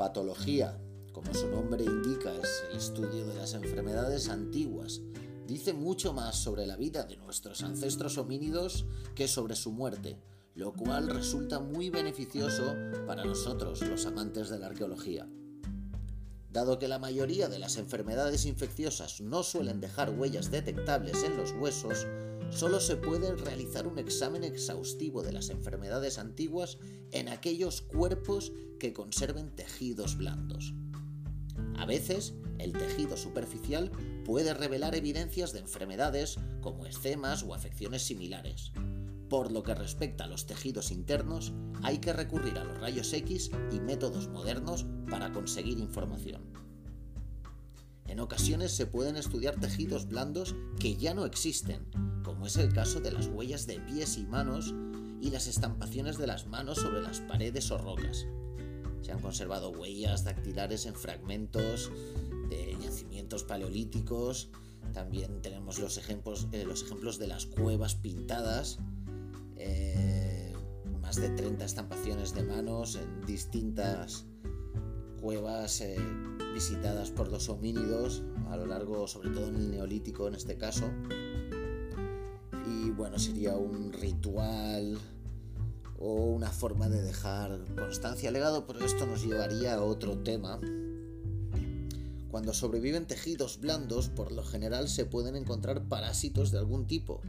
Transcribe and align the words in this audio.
arqueopatología, 0.00 0.78
como 1.12 1.34
su 1.34 1.48
nombre 1.48 1.84
indica, 1.84 2.32
es 2.34 2.64
el 2.70 2.78
estudio 2.78 3.26
de 3.26 3.34
las 3.34 3.52
enfermedades 3.52 4.30
antiguas, 4.30 5.02
dice 5.46 5.74
mucho 5.74 6.14
más 6.14 6.36
sobre 6.36 6.66
la 6.66 6.76
vida 6.76 7.04
de 7.04 7.18
nuestros 7.18 7.62
ancestros 7.62 8.16
homínidos 8.16 8.86
que 9.14 9.28
sobre 9.28 9.56
su 9.56 9.72
muerte, 9.72 10.18
lo 10.54 10.72
cual 10.72 11.08
resulta 11.08 11.60
muy 11.60 11.90
beneficioso 11.90 12.74
para 13.06 13.24
nosotros, 13.24 13.82
los 13.82 14.06
amantes 14.06 14.48
de 14.48 14.58
la 14.58 14.68
arqueología. 14.68 15.28
Dado 16.50 16.78
que 16.78 16.88
la 16.88 16.98
mayoría 16.98 17.48
de 17.48 17.58
las 17.58 17.76
enfermedades 17.76 18.46
infecciosas 18.46 19.20
no 19.20 19.42
suelen 19.42 19.80
dejar 19.80 20.10
huellas 20.10 20.50
detectables 20.50 21.22
en 21.24 21.36
los 21.36 21.52
huesos, 21.52 22.06
solo 22.50 22.80
se 22.80 22.96
puede 22.96 23.34
realizar 23.36 23.86
un 23.86 23.98
examen 23.98 24.44
exhaustivo 24.44 25.22
de 25.22 25.32
las 25.32 25.50
enfermedades 25.50 26.18
antiguas 26.18 26.78
en 27.12 27.28
aquellos 27.28 27.80
cuerpos 27.82 28.52
que 28.78 28.92
conserven 28.92 29.54
tejidos 29.54 30.16
blandos. 30.16 30.74
A 31.76 31.86
veces, 31.86 32.34
el 32.58 32.72
tejido 32.72 33.16
superficial 33.16 33.90
puede 34.24 34.54
revelar 34.54 34.94
evidencias 34.94 35.52
de 35.52 35.60
enfermedades 35.60 36.36
como 36.60 36.86
escemas 36.86 37.42
o 37.42 37.54
afecciones 37.54 38.02
similares. 38.02 38.72
Por 39.28 39.52
lo 39.52 39.62
que 39.62 39.74
respecta 39.74 40.24
a 40.24 40.26
los 40.26 40.46
tejidos 40.46 40.90
internos, 40.90 41.52
hay 41.82 41.98
que 41.98 42.12
recurrir 42.12 42.58
a 42.58 42.64
los 42.64 42.78
rayos 42.80 43.12
X 43.12 43.50
y 43.70 43.80
métodos 43.80 44.28
modernos 44.28 44.86
para 45.08 45.32
conseguir 45.32 45.78
información. 45.78 46.42
En 48.06 48.18
ocasiones 48.18 48.72
se 48.72 48.86
pueden 48.86 49.16
estudiar 49.16 49.54
tejidos 49.60 50.08
blandos 50.08 50.56
que 50.80 50.96
ya 50.96 51.14
no 51.14 51.24
existen, 51.26 51.86
como 52.30 52.46
es 52.46 52.56
el 52.58 52.72
caso 52.72 53.00
de 53.00 53.10
las 53.10 53.26
huellas 53.26 53.66
de 53.66 53.80
pies 53.80 54.16
y 54.16 54.24
manos 54.24 54.72
y 55.20 55.30
las 55.30 55.48
estampaciones 55.48 56.16
de 56.16 56.28
las 56.28 56.46
manos 56.46 56.78
sobre 56.78 57.02
las 57.02 57.18
paredes 57.18 57.72
o 57.72 57.78
rocas. 57.78 58.24
Se 59.02 59.10
han 59.10 59.18
conservado 59.18 59.72
huellas 59.72 60.22
dactilares 60.22 60.86
en 60.86 60.94
fragmentos 60.94 61.90
de 62.48 62.76
yacimientos 62.80 63.42
paleolíticos. 63.42 64.48
También 64.92 65.42
tenemos 65.42 65.80
los 65.80 65.98
ejemplos, 65.98 66.46
eh, 66.52 66.64
los 66.64 66.84
ejemplos 66.84 67.18
de 67.18 67.26
las 67.26 67.46
cuevas 67.46 67.96
pintadas. 67.96 68.78
Eh, 69.56 70.52
más 71.02 71.16
de 71.16 71.30
30 71.30 71.64
estampaciones 71.64 72.32
de 72.32 72.44
manos 72.44 72.94
en 72.94 73.26
distintas 73.26 74.24
cuevas 75.20 75.80
eh, 75.80 75.98
visitadas 76.54 77.10
por 77.10 77.28
los 77.32 77.48
homínidos 77.48 78.22
a 78.50 78.56
lo 78.56 78.66
largo, 78.66 79.08
sobre 79.08 79.30
todo 79.30 79.48
en 79.48 79.56
el 79.56 79.70
neolítico 79.72 80.28
en 80.28 80.36
este 80.36 80.56
caso. 80.56 80.88
Y 82.90 82.92
bueno, 82.92 83.20
sería 83.20 83.56
un 83.56 83.92
ritual 83.92 84.98
o 86.00 86.24
una 86.24 86.50
forma 86.50 86.88
de 86.88 87.00
dejar 87.00 87.64
constancia 87.76 88.32
legado, 88.32 88.66
pero 88.66 88.84
esto 88.84 89.06
nos 89.06 89.24
llevaría 89.24 89.74
a 89.74 89.84
otro 89.84 90.18
tema. 90.18 90.58
Cuando 92.32 92.52
sobreviven 92.52 93.06
tejidos 93.06 93.60
blandos, 93.60 94.08
por 94.08 94.32
lo 94.32 94.42
general 94.42 94.88
se 94.88 95.04
pueden 95.04 95.36
encontrar 95.36 95.88
parásitos 95.88 96.50
de 96.50 96.58
algún 96.58 96.88
tipo. 96.88 97.20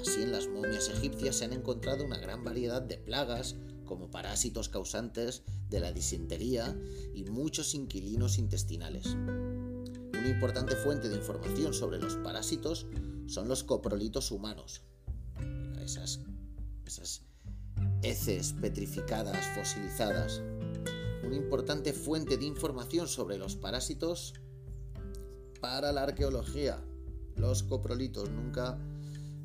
Así 0.00 0.22
en 0.22 0.30
las 0.30 0.46
momias 0.46 0.88
egipcias 0.88 1.34
se 1.34 1.46
han 1.46 1.54
encontrado 1.54 2.04
una 2.04 2.18
gran 2.18 2.44
variedad 2.44 2.80
de 2.80 2.96
plagas, 2.96 3.56
como 3.86 4.12
parásitos 4.12 4.68
causantes 4.68 5.42
de 5.70 5.80
la 5.80 5.92
disentería 5.92 6.80
y 7.16 7.24
muchos 7.24 7.74
inquilinos 7.74 8.38
intestinales. 8.38 9.06
Una 9.06 10.28
importante 10.28 10.76
fuente 10.76 11.08
de 11.08 11.16
información 11.16 11.74
sobre 11.74 11.98
los 11.98 12.14
parásitos 12.14 12.86
son 13.26 13.48
los 13.48 13.64
coprolitos 13.64 14.30
humanos. 14.30 14.82
Esas, 15.90 16.20
esas 16.86 17.22
heces 18.02 18.52
petrificadas, 18.52 19.44
fosilizadas. 19.56 20.40
Una 21.24 21.34
importante 21.34 21.92
fuente 21.92 22.36
de 22.36 22.44
información 22.44 23.08
sobre 23.08 23.38
los 23.38 23.56
parásitos 23.56 24.34
para 25.60 25.90
la 25.90 26.04
arqueología. 26.04 26.80
Los 27.34 27.64
coprolitos 27.64 28.30
nunca, 28.30 28.78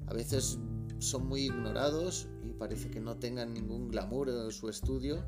a 0.06 0.14
veces 0.14 0.60
son 1.00 1.26
muy 1.26 1.46
ignorados 1.46 2.28
y 2.44 2.54
parece 2.54 2.92
que 2.92 3.00
no 3.00 3.18
tengan 3.18 3.52
ningún 3.52 3.88
glamour 3.88 4.30
en 4.30 4.52
su 4.52 4.70
estudio, 4.70 5.26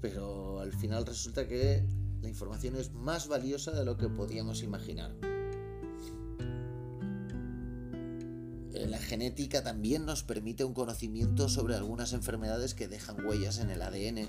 pero 0.00 0.60
al 0.60 0.72
final 0.72 1.04
resulta 1.04 1.46
que 1.46 1.86
la 2.22 2.28
información 2.30 2.76
es 2.76 2.94
más 2.94 3.28
valiosa 3.28 3.72
de 3.72 3.84
lo 3.84 3.98
que 3.98 4.08
podíamos 4.08 4.62
imaginar. 4.62 5.35
La 8.86 8.98
genética 8.98 9.62
también 9.62 10.06
nos 10.06 10.22
permite 10.22 10.64
un 10.64 10.74
conocimiento 10.74 11.48
sobre 11.48 11.74
algunas 11.74 12.12
enfermedades 12.12 12.74
que 12.74 12.88
dejan 12.88 13.24
huellas 13.24 13.58
en 13.58 13.70
el 13.70 13.82
ADN, 13.82 14.28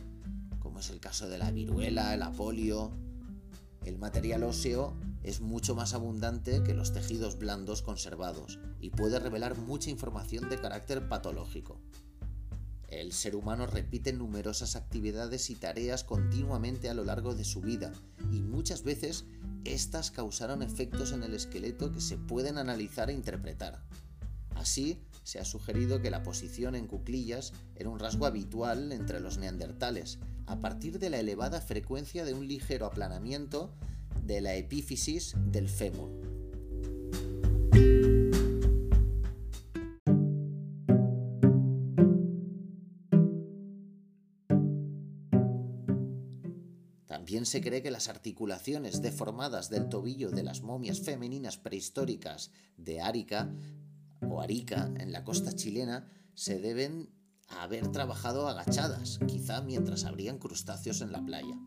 como 0.60 0.80
es 0.80 0.90
el 0.90 1.00
caso 1.00 1.30
de 1.30 1.38
la 1.38 1.52
viruela, 1.52 2.16
la 2.18 2.32
polio. 2.32 2.92
El 3.86 3.98
material 3.98 4.44
óseo 4.44 4.94
es 5.24 5.42
mucho 5.42 5.76
más 5.76 5.94
abundante 5.94 6.64
que 6.64 6.74
los 6.74 6.94
tejidos 6.94 7.38
blandos 7.38 7.82
conservados 7.82 8.60
y 8.80 8.90
puede 8.90 9.20
revelar 9.20 9.58
mucha 9.58 9.90
información 9.90 10.50
de 10.50 10.60
carácter 10.60 11.08
patológico. 11.08 11.80
El 12.88 13.12
ser 13.12 13.36
humano 13.36 13.68
repite 13.68 14.14
numerosas 14.14 14.76
actividades 14.76 15.50
y 15.50 15.56
tareas 15.56 16.04
continuamente 16.04 16.90
a 16.90 16.94
lo 16.94 17.04
largo 17.04 17.36
de 17.36 17.44
su 17.44 17.60
vida 17.62 17.92
y 18.32 18.42
muchas 18.42 18.84
veces 18.84 19.26
estas 19.66 20.12
causaron 20.12 20.62
efectos 20.62 21.12
en 21.12 21.24
el 21.24 21.34
esqueleto 21.34 21.92
que 21.92 22.00
se 22.00 22.18
pueden 22.18 22.58
analizar 22.58 23.10
e 23.10 23.14
interpretar. 23.14 23.84
Así, 24.58 25.00
se 25.24 25.40
ha 25.40 25.46
sugerido 25.46 26.02
que 26.02 26.10
la 26.10 26.24
posición 26.24 26.74
en 26.76 26.88
cuclillas 26.88 27.54
era 27.76 27.90
un 27.90 28.00
rasgo 28.00 28.26
habitual 28.26 28.92
entre 28.92 29.20
los 29.20 29.38
neandertales, 29.38 30.18
a 30.48 30.62
partir 30.62 30.98
de 31.00 31.12
la 31.12 31.20
elevada 31.20 31.62
frecuencia 31.62 32.26
de 32.26 32.34
un 32.34 32.48
ligero 32.48 32.88
aplanamiento 32.88 33.72
de 34.24 34.42
la 34.42 34.56
epífisis 34.56 35.36
del 35.38 35.70
fémur. 35.70 36.10
También 47.06 47.46
se 47.46 47.62
cree 47.62 47.84
que 47.84 47.92
las 47.92 48.08
articulaciones 48.08 49.02
deformadas 49.02 49.70
del 49.70 49.90
tobillo 49.90 50.32
de 50.32 50.44
las 50.44 50.62
momias 50.62 51.02
femeninas 51.02 51.58
prehistóricas 51.58 52.52
de 52.78 53.02
Árica 53.02 53.52
o 54.22 54.42
Arica 54.42 54.92
en 54.98 55.12
la 55.12 55.24
costa 55.24 55.54
chilena 55.54 56.10
se 56.34 56.60
deben 56.60 57.10
haber 57.50 57.92
trabajado 57.92 58.48
agachadas, 58.48 59.20
quizá 59.28 59.62
mientras 59.62 60.06
habrían 60.06 60.38
crustáceos 60.38 61.02
en 61.02 61.12
la 61.12 61.24
playa. 61.24 61.58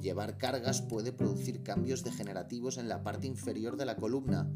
Llevar 0.00 0.38
cargas 0.38 0.82
puede 0.82 1.12
producir 1.12 1.62
cambios 1.62 2.04
degenerativos 2.04 2.78
en 2.78 2.88
la 2.88 3.02
parte 3.02 3.26
inferior 3.26 3.76
de 3.76 3.86
la 3.86 3.96
columna. 3.96 4.50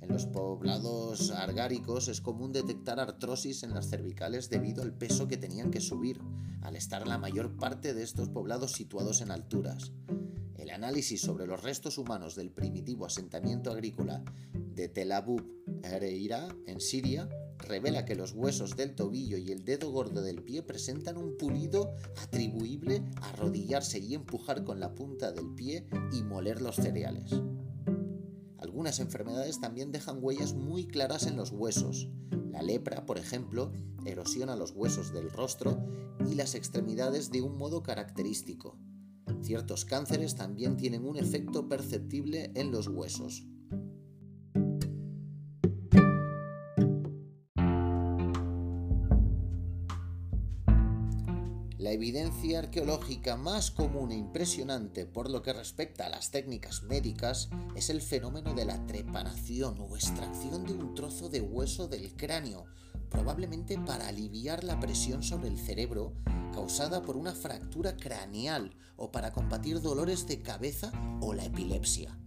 En 0.00 0.08
los 0.08 0.26
poblados 0.26 1.30
argáricos 1.30 2.08
es 2.08 2.20
común 2.20 2.52
detectar 2.52 2.98
artrosis 2.98 3.62
en 3.62 3.72
las 3.72 3.88
cervicales 3.88 4.50
debido 4.50 4.82
al 4.82 4.92
peso 4.92 5.28
que 5.28 5.36
tenían 5.36 5.70
que 5.70 5.80
subir, 5.80 6.20
al 6.62 6.74
estar 6.74 7.06
la 7.06 7.18
mayor 7.18 7.56
parte 7.56 7.94
de 7.94 8.02
estos 8.02 8.28
poblados 8.28 8.72
situados 8.72 9.20
en 9.20 9.30
alturas. 9.30 9.92
El 10.56 10.70
análisis 10.70 11.20
sobre 11.20 11.46
los 11.46 11.62
restos 11.62 11.98
humanos 11.98 12.36
del 12.36 12.50
primitivo 12.50 13.06
asentamiento 13.06 13.70
agrícola 13.70 14.22
de 14.52 14.88
Tel 14.88 15.12
Aviv 15.12 15.42
Ereira, 15.82 16.48
en 16.66 16.80
Siria, 16.80 17.28
revela 17.58 18.04
que 18.04 18.14
los 18.14 18.32
huesos 18.32 18.76
del 18.76 18.94
tobillo 18.94 19.38
y 19.38 19.52
el 19.52 19.64
dedo 19.64 19.90
gordo 19.90 20.22
del 20.22 20.42
pie 20.42 20.62
presentan 20.62 21.16
un 21.16 21.36
pulido 21.36 21.94
atribuible 22.22 23.02
a 23.20 23.30
arrodillarse 23.30 23.98
y 23.98 24.14
empujar 24.14 24.64
con 24.64 24.80
la 24.80 24.94
punta 24.94 25.32
del 25.32 25.54
pie 25.54 25.86
y 26.12 26.22
moler 26.22 26.60
los 26.60 26.76
cereales. 26.76 27.32
Algunas 28.58 29.00
enfermedades 29.00 29.60
también 29.60 29.90
dejan 29.90 30.18
huellas 30.20 30.54
muy 30.54 30.86
claras 30.86 31.26
en 31.26 31.36
los 31.36 31.50
huesos. 31.50 32.08
La 32.50 32.62
lepra, 32.62 33.06
por 33.06 33.18
ejemplo, 33.18 33.72
erosiona 34.04 34.56
los 34.56 34.72
huesos 34.72 35.12
del 35.12 35.30
rostro 35.30 35.84
y 36.30 36.34
las 36.34 36.54
extremidades 36.54 37.30
de 37.30 37.42
un 37.42 37.56
modo 37.56 37.82
característico. 37.82 38.78
Ciertos 39.42 39.84
cánceres 39.84 40.36
también 40.36 40.76
tienen 40.76 41.04
un 41.04 41.16
efecto 41.16 41.68
perceptible 41.68 42.52
en 42.54 42.70
los 42.70 42.86
huesos. 42.86 43.44
La 51.76 51.90
evidencia 51.90 52.60
arqueológica 52.60 53.36
más 53.36 53.72
común 53.72 54.12
e 54.12 54.16
impresionante 54.16 55.04
por 55.04 55.28
lo 55.28 55.42
que 55.42 55.52
respecta 55.52 56.06
a 56.06 56.10
las 56.10 56.30
técnicas 56.30 56.84
médicas 56.84 57.50
es 57.74 57.90
el 57.90 58.00
fenómeno 58.00 58.54
de 58.54 58.64
la 58.64 58.86
trepanación 58.86 59.80
o 59.80 59.96
extracción 59.96 60.64
de 60.64 60.74
un 60.74 60.94
trozo 60.94 61.28
de 61.28 61.40
hueso 61.40 61.88
del 61.88 62.14
cráneo, 62.14 62.66
probablemente 63.12 63.78
para 63.78 64.08
aliviar 64.08 64.64
la 64.64 64.80
presión 64.80 65.22
sobre 65.22 65.48
el 65.48 65.58
cerebro 65.58 66.14
causada 66.52 67.02
por 67.02 67.16
una 67.16 67.34
fractura 67.34 67.96
craneal 67.96 68.74
o 68.96 69.12
para 69.12 69.32
combatir 69.32 69.80
dolores 69.80 70.26
de 70.26 70.40
cabeza 70.42 70.90
o 71.20 71.34
la 71.34 71.44
epilepsia. 71.44 72.18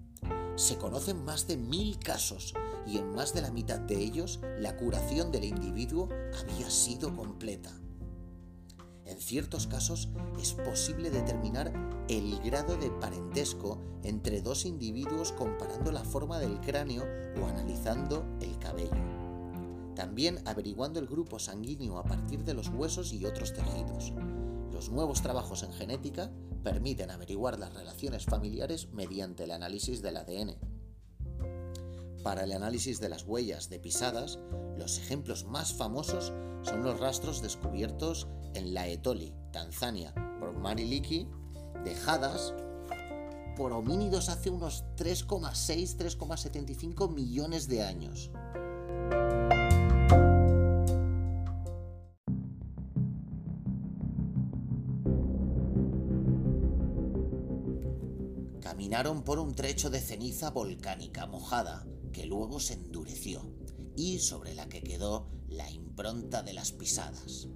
Se 0.55 0.77
conocen 0.77 1.25
más 1.25 1.47
de 1.47 1.57
mil 1.57 1.99
casos 1.99 2.53
y 2.85 2.97
en 2.97 3.13
más 3.13 3.33
de 3.33 3.41
la 3.41 3.51
mitad 3.51 3.79
de 3.79 3.97
ellos 3.97 4.39
la 4.59 4.77
curación 4.77 5.31
del 5.31 5.43
individuo 5.43 6.07
había 6.39 6.69
sido 6.69 7.15
completa. 7.15 7.71
En 9.05 9.19
ciertos 9.19 9.67
casos 9.67 10.09
es 10.41 10.53
posible 10.53 11.09
determinar 11.11 11.71
el 12.09 12.39
grado 12.39 12.75
de 12.77 12.89
parentesco 12.89 13.79
entre 14.03 14.41
dos 14.41 14.65
individuos 14.65 15.31
comparando 15.31 15.91
la 15.91 16.03
forma 16.03 16.39
del 16.39 16.59
cráneo 16.61 17.03
o 17.41 17.47
analizando 17.47 18.25
el 18.41 18.57
cabello. 18.59 19.14
También 19.95 20.41
averiguando 20.45 20.99
el 20.99 21.07
grupo 21.07 21.39
sanguíneo 21.39 21.97
a 21.97 22.03
partir 22.03 22.43
de 22.43 22.53
los 22.53 22.69
huesos 22.69 23.13
y 23.13 23.25
otros 23.25 23.53
tejidos. 23.53 24.13
Los 24.71 24.89
nuevos 24.89 25.21
trabajos 25.21 25.63
en 25.63 25.71
genética 25.71 26.31
permiten 26.63 27.11
averiguar 27.11 27.57
las 27.57 27.73
relaciones 27.73 28.25
familiares 28.25 28.89
mediante 28.91 29.45
el 29.45 29.51
análisis 29.51 30.01
del 30.01 30.17
ADN. 30.17 30.57
Para 32.23 32.43
el 32.43 32.51
análisis 32.51 32.99
de 32.99 33.07
las 33.07 33.23
huellas 33.23 33.69
de 33.69 33.79
pisadas, 33.79 34.39
los 34.77 34.97
ejemplos 34.97 35.45
más 35.45 35.73
famosos 35.73 36.33
son 36.63 36.83
los 36.83 36.99
rastros 36.99 37.41
descubiertos 37.41 38.27
en 38.53 38.73
la 38.73 38.87
Etoli, 38.87 39.33
Tanzania, 39.53 40.13
por 40.39 40.53
Mariliki, 40.53 41.29
dejadas 41.83 42.53
por 43.55 43.71
homínidos 43.71 44.29
hace 44.29 44.49
unos 44.49 44.83
3,6-3,75 44.97 47.13
millones 47.13 47.67
de 47.67 47.83
años. 47.83 48.31
Caminaron 58.85 59.23
por 59.23 59.39
un 59.39 59.55
trecho 59.55 59.89
de 59.89 59.99
ceniza 59.99 60.51
volcánica 60.51 61.25
mojada 61.25 61.87
que 62.13 62.27
luego 62.27 62.59
se 62.59 62.75
endureció 62.75 63.41
y 63.95 64.19
sobre 64.19 64.53
la 64.53 64.69
que 64.69 64.83
quedó 64.83 65.27
la 65.49 65.71
impronta 65.71 66.43
de 66.43 66.53
las 66.53 66.71
pisadas. 66.71 67.47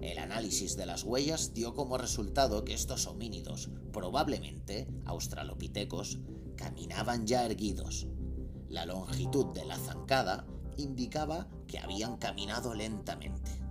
El 0.00 0.16
análisis 0.18 0.76
de 0.76 0.86
las 0.86 1.02
huellas 1.02 1.54
dio 1.54 1.74
como 1.74 1.98
resultado 1.98 2.64
que 2.64 2.72
estos 2.72 3.08
homínidos, 3.08 3.70
probablemente 3.92 4.86
australopitecos, 5.06 6.20
caminaban 6.54 7.26
ya 7.26 7.44
erguidos. 7.44 8.06
La 8.68 8.86
longitud 8.86 9.46
de 9.46 9.64
la 9.64 9.76
zancada 9.76 10.46
indicaba 10.76 11.48
que 11.66 11.80
habían 11.80 12.16
caminado 12.16 12.74
lentamente. 12.74 13.63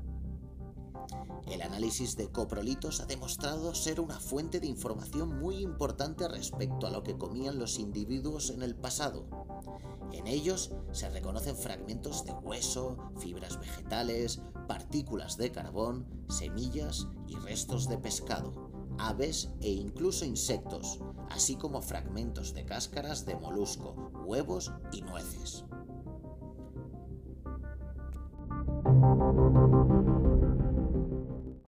El 1.47 1.61
análisis 1.61 2.15
de 2.15 2.31
coprolitos 2.31 2.99
ha 2.99 3.05
demostrado 3.05 3.75
ser 3.75 3.99
una 3.99 4.19
fuente 4.19 4.59
de 4.59 4.67
información 4.67 5.39
muy 5.39 5.57
importante 5.57 6.27
respecto 6.27 6.87
a 6.87 6.89
lo 6.89 7.03
que 7.03 7.17
comían 7.17 7.59
los 7.59 7.79
individuos 7.79 8.49
en 8.49 8.63
el 8.63 8.75
pasado. 8.75 9.25
En 10.11 10.27
ellos 10.27 10.71
se 10.91 11.09
reconocen 11.09 11.55
fragmentos 11.55 12.23
de 12.25 12.33
hueso, 12.33 12.97
fibras 13.17 13.59
vegetales, 13.59 14.41
partículas 14.67 15.37
de 15.37 15.51
carbón, 15.51 16.05
semillas 16.29 17.07
y 17.27 17.35
restos 17.35 17.89
de 17.89 17.97
pescado, 17.97 18.69
aves 18.97 19.49
e 19.61 19.69
incluso 19.69 20.25
insectos, 20.25 20.99
así 21.29 21.55
como 21.55 21.81
fragmentos 21.81 22.53
de 22.53 22.65
cáscaras 22.65 23.25
de 23.25 23.35
molusco, 23.35 24.11
huevos 24.25 24.71
y 24.91 25.01
nueces. 25.01 25.65